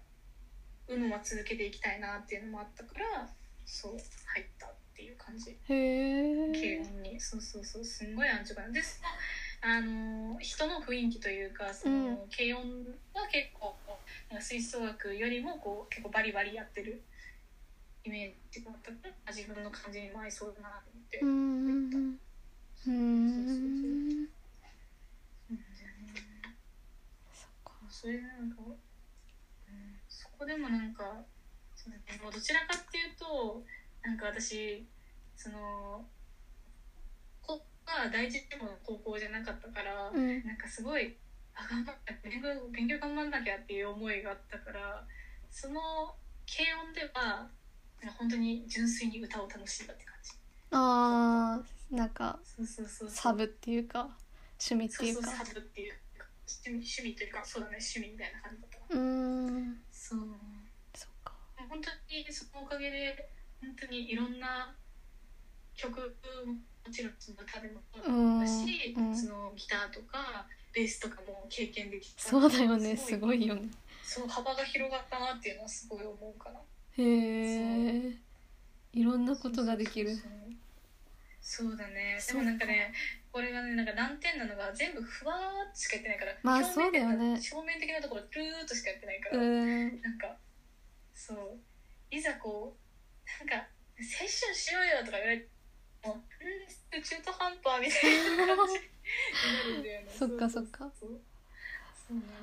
[0.87, 3.29] うのは続けていきたいなっていうのもあったから
[3.67, 5.51] そう入ったっていう感じ。
[5.51, 7.19] へ軽え音に。
[7.19, 7.83] そうそうそう。
[7.83, 8.69] すんごい安直な。
[8.69, 9.01] んです
[9.61, 12.63] あの人の雰囲気というかその、うん軽音
[13.13, 13.75] は結構
[14.29, 17.01] なんか吹奏楽よりもこう結構バリバリやってる
[18.03, 21.29] イメージがあったから自分の感じにも合いそうだなと思って、うん
[22.87, 23.09] うん
[24.23, 24.29] う
[27.33, 27.73] そっか。
[27.89, 28.77] それでなんか、うん、
[30.07, 31.25] そこでもなんか
[31.87, 33.63] そうだねもうどちらかっていうと
[34.03, 34.85] なんか私
[35.35, 36.03] その
[37.41, 40.43] ここが第一志望の高校じゃなかったから、うん。
[40.45, 41.15] なんかすごい
[41.55, 45.03] あ頑張って勉強勉強頑張んなきゃっていう思いがあったから
[45.49, 46.13] その
[46.45, 47.47] 軽音では
[48.17, 50.31] 本当に純粋に歌を楽しんだって感じ。
[50.71, 53.15] あーなんかそうそうそうそう。
[53.15, 54.09] サブっていうか
[54.59, 59.81] 趣味ってそうそういうかサブっていうか趣味趣味というかそうだね趣味みたいな感じだったかうん。
[59.91, 60.19] そう
[61.69, 63.29] 本当にそのおかげで
[63.61, 64.73] 本当にいろんな
[65.75, 65.99] 曲
[66.45, 66.59] もも
[66.91, 69.07] ちろんその歌でもそうだし、うん。
[69.09, 73.69] うんそのギターとかベースとかも経験できたそうだよねすすごいよね。
[74.03, 76.59] そう幅が広がったなっていうのはすごい思うから。
[76.97, 78.13] へえ
[78.93, 80.17] いろんなことができる。
[81.41, 82.17] そうだね。
[82.27, 82.93] でもなんかね
[83.31, 87.39] これがねなんか難点なのが全部ふわーっとしかやってないからまあそうだよね。
[87.51, 90.01] 表面的なところルーっとしかやってないかうら、ん。
[90.01, 90.35] なんか
[91.17, 91.57] そう。
[92.11, 95.47] いざこうなんかセッションしようよとか言われて
[96.05, 96.13] も
[96.93, 100.07] うん中途半端みたいな感じになるんだよね。
[100.13, 100.89] そっかそっか。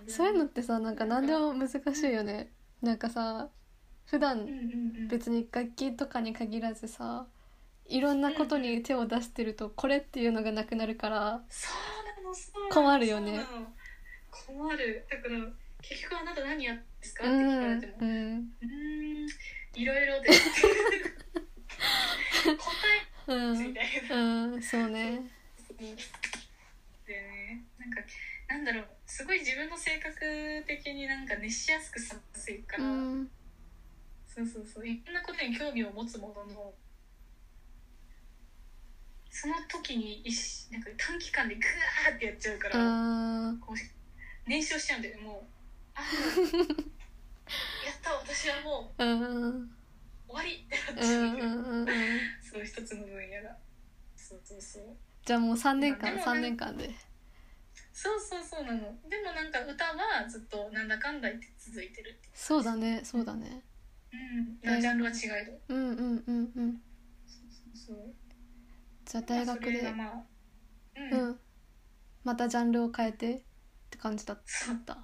[0.07, 2.51] そういうのってさなんか何でも難しいよね。
[2.83, 3.49] なんかさ
[4.07, 7.27] 普段別に楽器とかに限らずさ
[7.87, 11.43] いろんなことに手を出してるとこれっていうのがなくなるから
[12.71, 13.41] 困るよね。
[14.31, 15.07] 困る。
[15.09, 17.25] だから結局あなた何やってんですか？
[17.25, 18.49] うって聞かれんてもうん
[19.75, 20.41] いろいろです
[23.27, 23.83] 答うんえみた。
[23.83, 25.23] いなうんそうね。
[27.07, 28.01] でねなんか
[28.49, 33.31] なんだろうすごい自分の性格的になんか熱しやすくさせるから、うん。
[34.27, 36.75] そうそうそういろんなことに興味を持つものの
[39.31, 41.61] その時に一しなんか短期間でグ
[42.07, 45.54] ワーってやっちゃうから、あこう燃焼しちゃうんだよねもう
[45.95, 49.71] やった私はもうーうん
[50.27, 51.33] 終わりってなっうちゃうん。
[51.33, 51.87] んうんうんうん
[52.43, 53.57] そう一つの分野が。
[54.17, 54.97] そうそうそう。
[55.25, 56.91] じゃあもう3年間でも3年間で。
[57.93, 58.81] そうそうそうなの。
[59.09, 63.63] でもなんか歌はずっとなんだかんだ言って続いてるってそうだねそうだね。
[64.13, 64.59] うん。
[64.65, 65.75] まあジャンルは違えど。
[65.75, 66.83] うんうんうんうん。
[67.27, 68.15] そうそう
[69.05, 70.23] じゃあ大学それでがまあ
[70.97, 71.41] うん、うん。
[72.25, 73.43] またジャンルを変えてっ
[73.91, 74.39] て感じだっ
[74.87, 74.97] た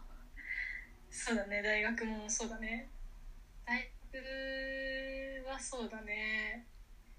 [1.10, 2.88] そうだね大学もそうだね。
[3.66, 6.66] 大学はそうだね。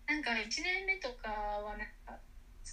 [0.08, 2.20] なんか1年目とかはなんか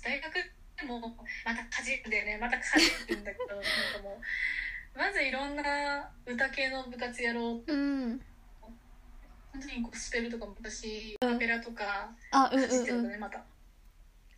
[0.02, 1.00] 大学でも
[1.44, 2.38] またかじるんだよね。
[2.40, 4.98] またかじるんだけど なんかもう。
[4.98, 7.72] まずいろんな歌系の部活やろう。
[7.72, 7.76] う
[8.12, 8.20] ん。
[8.60, 13.44] 本当にゴスペルとかもだしアカペラとかあうんかじってうんうんるのねまた。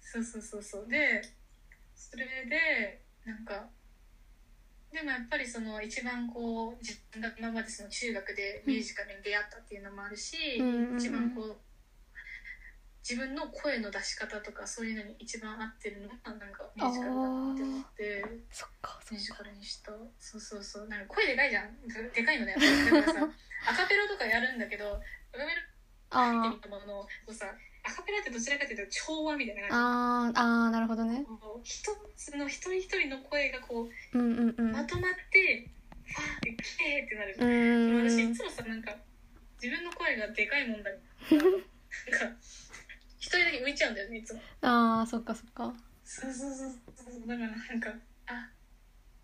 [0.01, 0.89] そうそうそうそう。
[0.89, 1.23] で
[1.95, 3.69] それでなんか
[4.93, 11.57] でもやっぱりその一番こう自分が今までその中学でミュージカルに出会ったっていうのもあるし、うん一番こう
[13.01, 18.25] 自分の声の出し方とかそういうのに一番合ってるのがなんかミュージカルだなって思って。
[18.51, 21.75] そっかそミュージカルにしたそうそうそうなんか声でかいじゃん
[22.13, 23.29] でかいのねだからさ
[23.67, 25.01] アカペラとかやるんだけどアカ
[25.33, 25.49] ペラ
[26.47, 27.47] 見てあみたもののこうさ
[27.83, 31.25] アカペラってどちらかというと調和みたいなー感あーあーなるほどね。
[31.63, 31.83] 一
[32.17, 34.73] つの一人一人の声がこううんうんうん。
[34.73, 35.69] まとまって
[36.05, 38.95] ファーってキレーってなる、うん私いつもさなんか
[39.63, 42.37] 自分の声がでかいもんだなんか
[43.19, 44.41] 一人だけ浮いちゃうんだよねいつも。
[44.63, 45.73] あーそっかそっか。
[46.05, 47.29] そうそうそうそう。
[47.29, 47.91] だからなんか
[48.27, 48.49] あ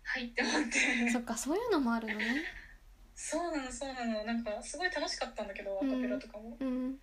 [0.03, 1.09] はいって思って。
[1.11, 2.43] そっかそういうのもあるのね。
[3.15, 4.23] そうなのそうなの。
[4.23, 6.99] なんかすごい楽しかったんだけどアカペラとかも、うんなん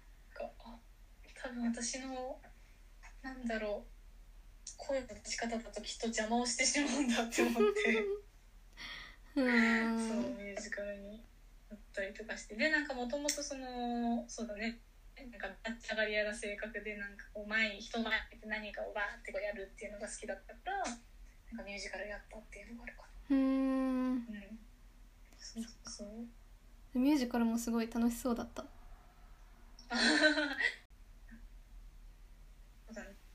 [1.45, 2.41] 多分私の
[3.21, 8.01] なんだろう声の出し方だときっと邪魔をしてしまうんだって思って。
[9.37, 11.21] うそうミュージカルに
[11.69, 12.57] なったりとかして。
[12.57, 14.81] でなんかもともとそのそうだね。
[15.17, 24.15] なんか立ち上がり屋が性格でなんかこう前に人前にて何かをバーってこうやるっていうのが好きだったからなんかミュージカルやったっていうのがあるかうーん。
[24.15, 24.59] なうん。
[25.37, 26.99] そうそう。
[26.99, 28.65] ミュージカルもすごい楽しそうだった。
[29.91, 29.95] そ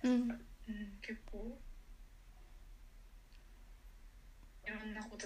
[0.03, 0.11] うん。
[0.11, 1.57] うん、結構。
[4.65, 5.25] いろんなこと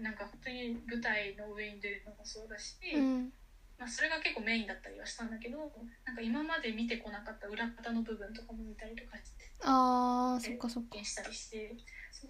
[0.00, 3.32] なんか本当に舞台の上に出るのもそうだし、うん。
[3.78, 5.58] まあ、それが結構メインだったりはしたんだけど
[6.04, 11.04] なんか今まで見てこなかった裏方の部分とかも見たりとかしてあーそっかそっか。
[11.04, 11.76] したりして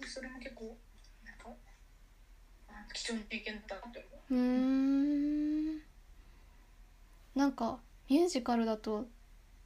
[0.05, 0.77] それも結構
[1.23, 1.49] なんか
[2.67, 4.35] あ貴重な経験だったなって思う。
[4.35, 5.81] うーん。
[7.35, 9.07] なんかミュージカルだと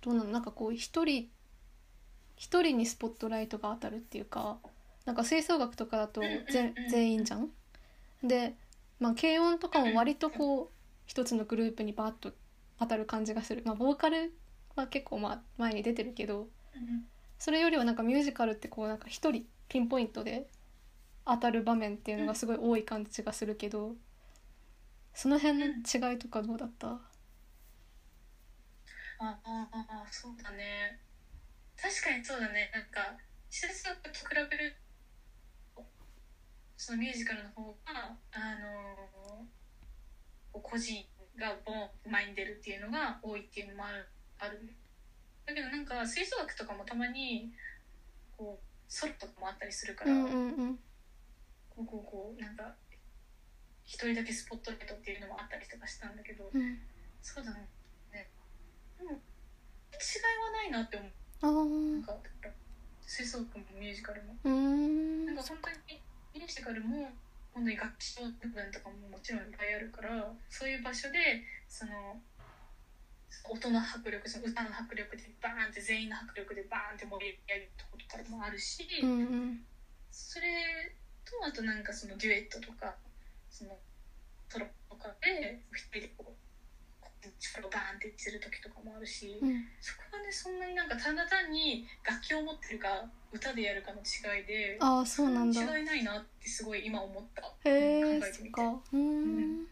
[0.02, 0.30] どうなの？
[0.32, 1.30] なんかこう一人
[2.40, 4.58] 一人にスポットライトが当たるっていうか
[5.06, 7.50] なんか吹奏楽とかだと全全員じゃん？
[8.24, 8.56] で、
[9.00, 10.68] まあ、軽音とかも割とこう
[11.06, 12.32] 一つのグループにバーッと
[12.80, 14.34] 当たる感じがする、まあ、ボーカル
[14.76, 17.06] は結構まあ前に出てるけどうん
[17.38, 20.48] それよりはなんかミュージカルってこうなんか一人ピンポイントで
[21.26, 23.96] 当たる場面っていうのがすごい多い感じがするけど
[25.14, 26.88] その辺の違いとかどうだった？
[26.88, 27.00] あ
[29.20, 31.00] ああそうだね
[31.82, 32.70] 確かにそうだね。
[32.74, 33.16] なんか
[33.50, 34.76] 施設学と比べる
[35.76, 35.86] と
[36.78, 39.46] そのミュージカルの方があの
[40.52, 41.06] こう個人
[41.38, 44.08] がボン前に出るっていうのが多いっていうのもある
[44.40, 44.76] ある
[45.46, 47.50] だけどなんか吹奏楽とかもたまに
[48.38, 50.80] こうソロとかもあったりするから、うんうんうん。
[51.70, 52.74] こうこうこうなんか
[53.86, 56.78] 一人だけスポットライトっていうのもあったりとかしたんだけど、うん。
[57.22, 57.68] そうだね。
[58.12, 58.28] ね
[58.98, 59.20] でも違い
[60.44, 61.10] はないなって思う。
[61.10, 62.16] あなんーか
[63.08, 64.36] 吹奏楽もミュージカルも。
[64.44, 65.26] うーん。
[65.26, 66.02] なんか本当に
[66.34, 67.10] ミュージカルも
[67.54, 72.20] 本当に楽器の部分とかももちろんいっぱいあるからそういう場所でその
[73.50, 79.60] 音の迫力その歌の迫力でバーンって全員の迫力でバーンって盛り上げるとことかもあるし、うんうん。
[80.12, 80.92] それ
[81.26, 82.96] とあとなんかそのデュエットとか
[83.50, 83.78] その
[84.50, 86.49] トロとかで一人でこう
[87.40, 89.66] 力をバーンってする時とかもあるし、うん。
[89.82, 95.62] そこはねそんなになんかただ単に楽器を持ってるか歌でやるかの違いでああそうなんだ。
[95.62, 97.42] そ違いないなってすごい今思った。
[97.42, 98.32] 考えてみて。
[98.32, 99.68] そっかうーん。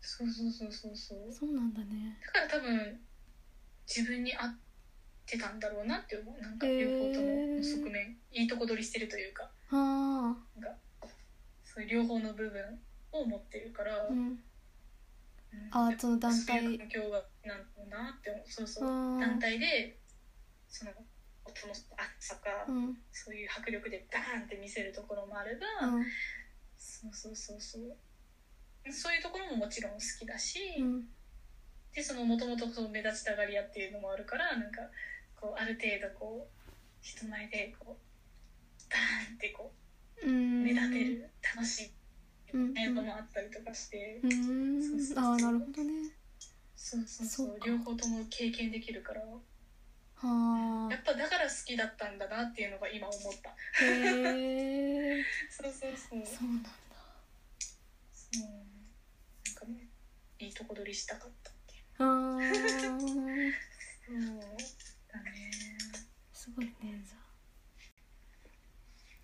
[0.00, 1.32] そうそうそうそうそう。
[1.32, 2.18] そうなんだね。
[2.26, 3.00] だから多分
[3.86, 4.58] 自分に合っ
[5.26, 6.40] てたんだろうなって思う。
[6.40, 9.50] なんか両方ともの側面いいとこ取りしてるというか。
[9.70, 10.78] あなんか
[11.64, 12.80] そういう両方の部分
[13.12, 14.38] を持ってるから、うん
[15.70, 16.40] あその団体。
[16.40, 19.20] そういう環境がなんだなって思うそうそううん。
[19.20, 19.98] 団体で
[20.68, 20.92] その
[21.44, 21.84] 音の厚
[22.18, 22.96] さか、うん。
[23.12, 26.04] そういう迫力でバーンって見せるところもあれば、うん。
[26.76, 28.92] そうそうそうそう。
[28.92, 31.04] そういうところももちろん好きだし、うん。
[31.92, 34.80] でそのもともと目立ちたがり屋っていうのもあるからなんか
[35.34, 36.64] こうある程度こう
[37.00, 39.72] 人前でこうバーンってこ
[40.22, 40.62] ううん。
[40.64, 41.90] 目立てる楽しい
[42.52, 42.78] うん。
[42.78, 44.20] 映画もあったりとかして、
[45.16, 46.10] ああなるほどね。
[46.76, 47.58] そうそうそう。
[47.64, 49.20] 両方とも経験できるから。
[49.20, 49.38] は
[50.88, 50.92] あ。
[50.92, 53.50] やっぱだから好きだったんだなっていうのが今思った。
[53.84, 56.26] へえ そうそうそう。
[56.26, 56.70] そうなんだ。
[58.12, 58.42] そう。
[58.42, 59.88] なんかね
[60.38, 61.82] いいとこ取りしたかったっていう。
[61.98, 62.04] あ。
[62.38, 63.52] ー
[64.06, 64.16] そう
[65.12, 65.50] だね。
[66.32, 66.74] すごいね
[67.06, 67.20] じゃあ。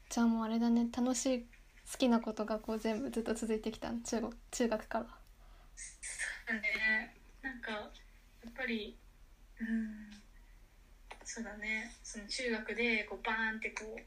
[0.08, 0.88] じゃあもうあれだね。
[0.96, 1.46] 楽しい
[1.90, 5.06] 好きなことがこう全部ずっと続いてきたん中国中学から。
[5.76, 7.16] そうだね。
[7.42, 7.78] なんかや
[8.48, 8.96] っぱり
[9.60, 10.10] うん。
[11.24, 11.92] そうだね。
[12.02, 14.00] その中学でこうバーンってこう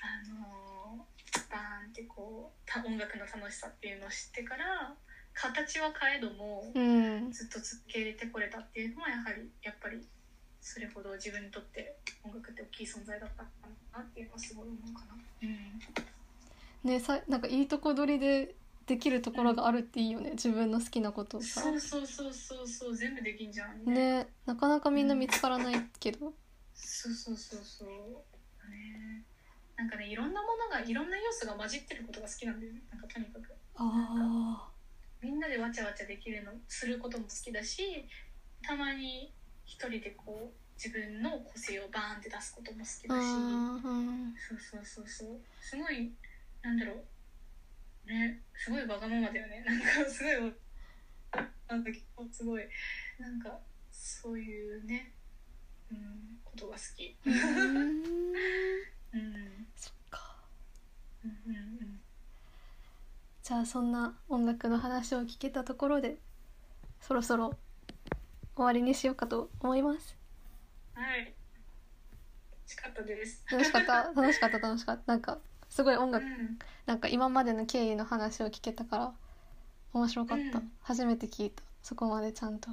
[0.00, 1.14] あのー
[1.50, 4.94] バーンってこうた音楽の楽しさっていうのを知ってから
[5.34, 7.30] 形は変えどもうん。
[7.30, 9.98] ずっと続けてこれたっていうのはやはりやっぱり
[10.60, 15.14] それほど自分にとって音楽って大きい存在だったのかなっていうのはすごい思うかな。
[15.42, 15.80] うん
[16.84, 18.54] ねさなんかいいとこ取りで
[18.86, 21.62] できるところがあるっていいよね自分の好きなことをさ。
[21.62, 23.84] そうそうそうそうそう全部できんじゃん。
[23.84, 26.34] ねなかなかみんな見つからないけど。
[26.74, 27.88] そうそうそうそう。
[28.70, 29.24] ね
[29.76, 32.82] なんかねいろんなものがいろんな要素が混じってることが好きなんだよね。
[32.90, 33.54] なんかとにかく。
[33.76, 34.68] あ
[35.22, 38.06] みんなでわちゃわちゃできるのすることも好きだし
[38.62, 39.32] たまに
[39.64, 43.24] 一人でこう自分の個性をバーンって出すことも好きあだし。
[43.24, 44.34] ーうん。
[44.36, 45.40] そうそうそうそう。
[45.62, 46.12] すごい
[46.64, 48.08] なんだろう。
[48.08, 49.62] ねすごいわがままだよね。
[49.66, 50.54] なんかすごい
[51.68, 52.68] なんだけどすごい
[53.18, 55.14] なんかそういうね
[55.90, 57.16] うんことが好き。
[57.24, 58.04] うーん。
[59.14, 59.66] うん。
[59.76, 60.42] そっか。
[61.24, 62.00] うんうんうん。
[63.42, 66.18] じゃあそんな音楽の話を聞けたところで
[67.00, 67.58] そろそろ
[68.56, 70.16] 終わりにしようかと思います。
[70.94, 71.24] はい。
[71.26, 73.44] 楽しかったです。
[73.50, 74.12] 楽しかった？
[74.14, 75.12] 楽しかった楽しかった。
[75.12, 75.38] なんか
[75.74, 76.56] すごい音う楽ん。
[76.86, 79.12] なんか今までの経緯の話を聞けたから
[79.92, 80.72] 面白かった、うん。
[80.82, 81.64] 初めて聞いた。
[81.82, 82.70] そこまでちゃんと。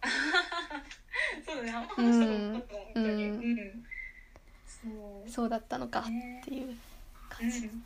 [1.46, 1.70] そうだね。
[1.70, 3.06] あんまうん話したこと本当に。
[3.06, 3.20] うん。
[3.20, 3.86] うん。
[4.64, 5.30] そう。
[5.30, 6.40] そうだったのかね。
[6.42, 6.74] っていうう
[7.28, 7.84] 感じ、ん。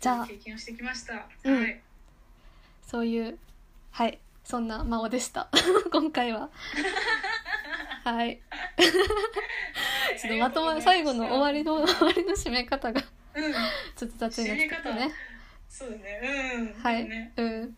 [0.00, 1.28] じゃあ経験をしてきました。
[1.44, 1.60] うん。
[1.60, 1.80] はい。
[2.84, 3.38] そういう
[3.92, 4.18] はい。
[4.42, 5.48] そんな真央でした。
[5.92, 6.50] 今回は
[8.04, 8.40] はい。
[10.20, 13.04] ちょっとまとま最後の終わりの終わりの締め方がち
[13.36, 13.52] うん。
[13.54, 13.54] ょっ
[13.98, 15.12] と雑になっちゃったね。
[15.68, 16.20] そうだね。
[16.56, 16.82] うん。
[16.82, 17.32] はい、ね。
[17.36, 17.76] うん。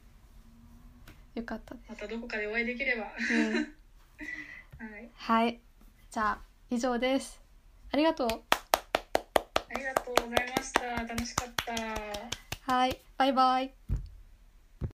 [1.35, 3.13] よかったまたどこかでお会いできれば。
[3.31, 3.55] うん。
[4.93, 5.11] はい。
[5.15, 5.61] はい。
[6.11, 6.39] じゃあ
[6.71, 7.41] 以上です。
[7.93, 8.29] ありがとう。
[8.29, 10.83] ありがとうございました。
[10.83, 11.53] 楽しかっ
[12.65, 12.73] た。
[12.73, 12.99] はい。
[13.19, 13.75] バイバイ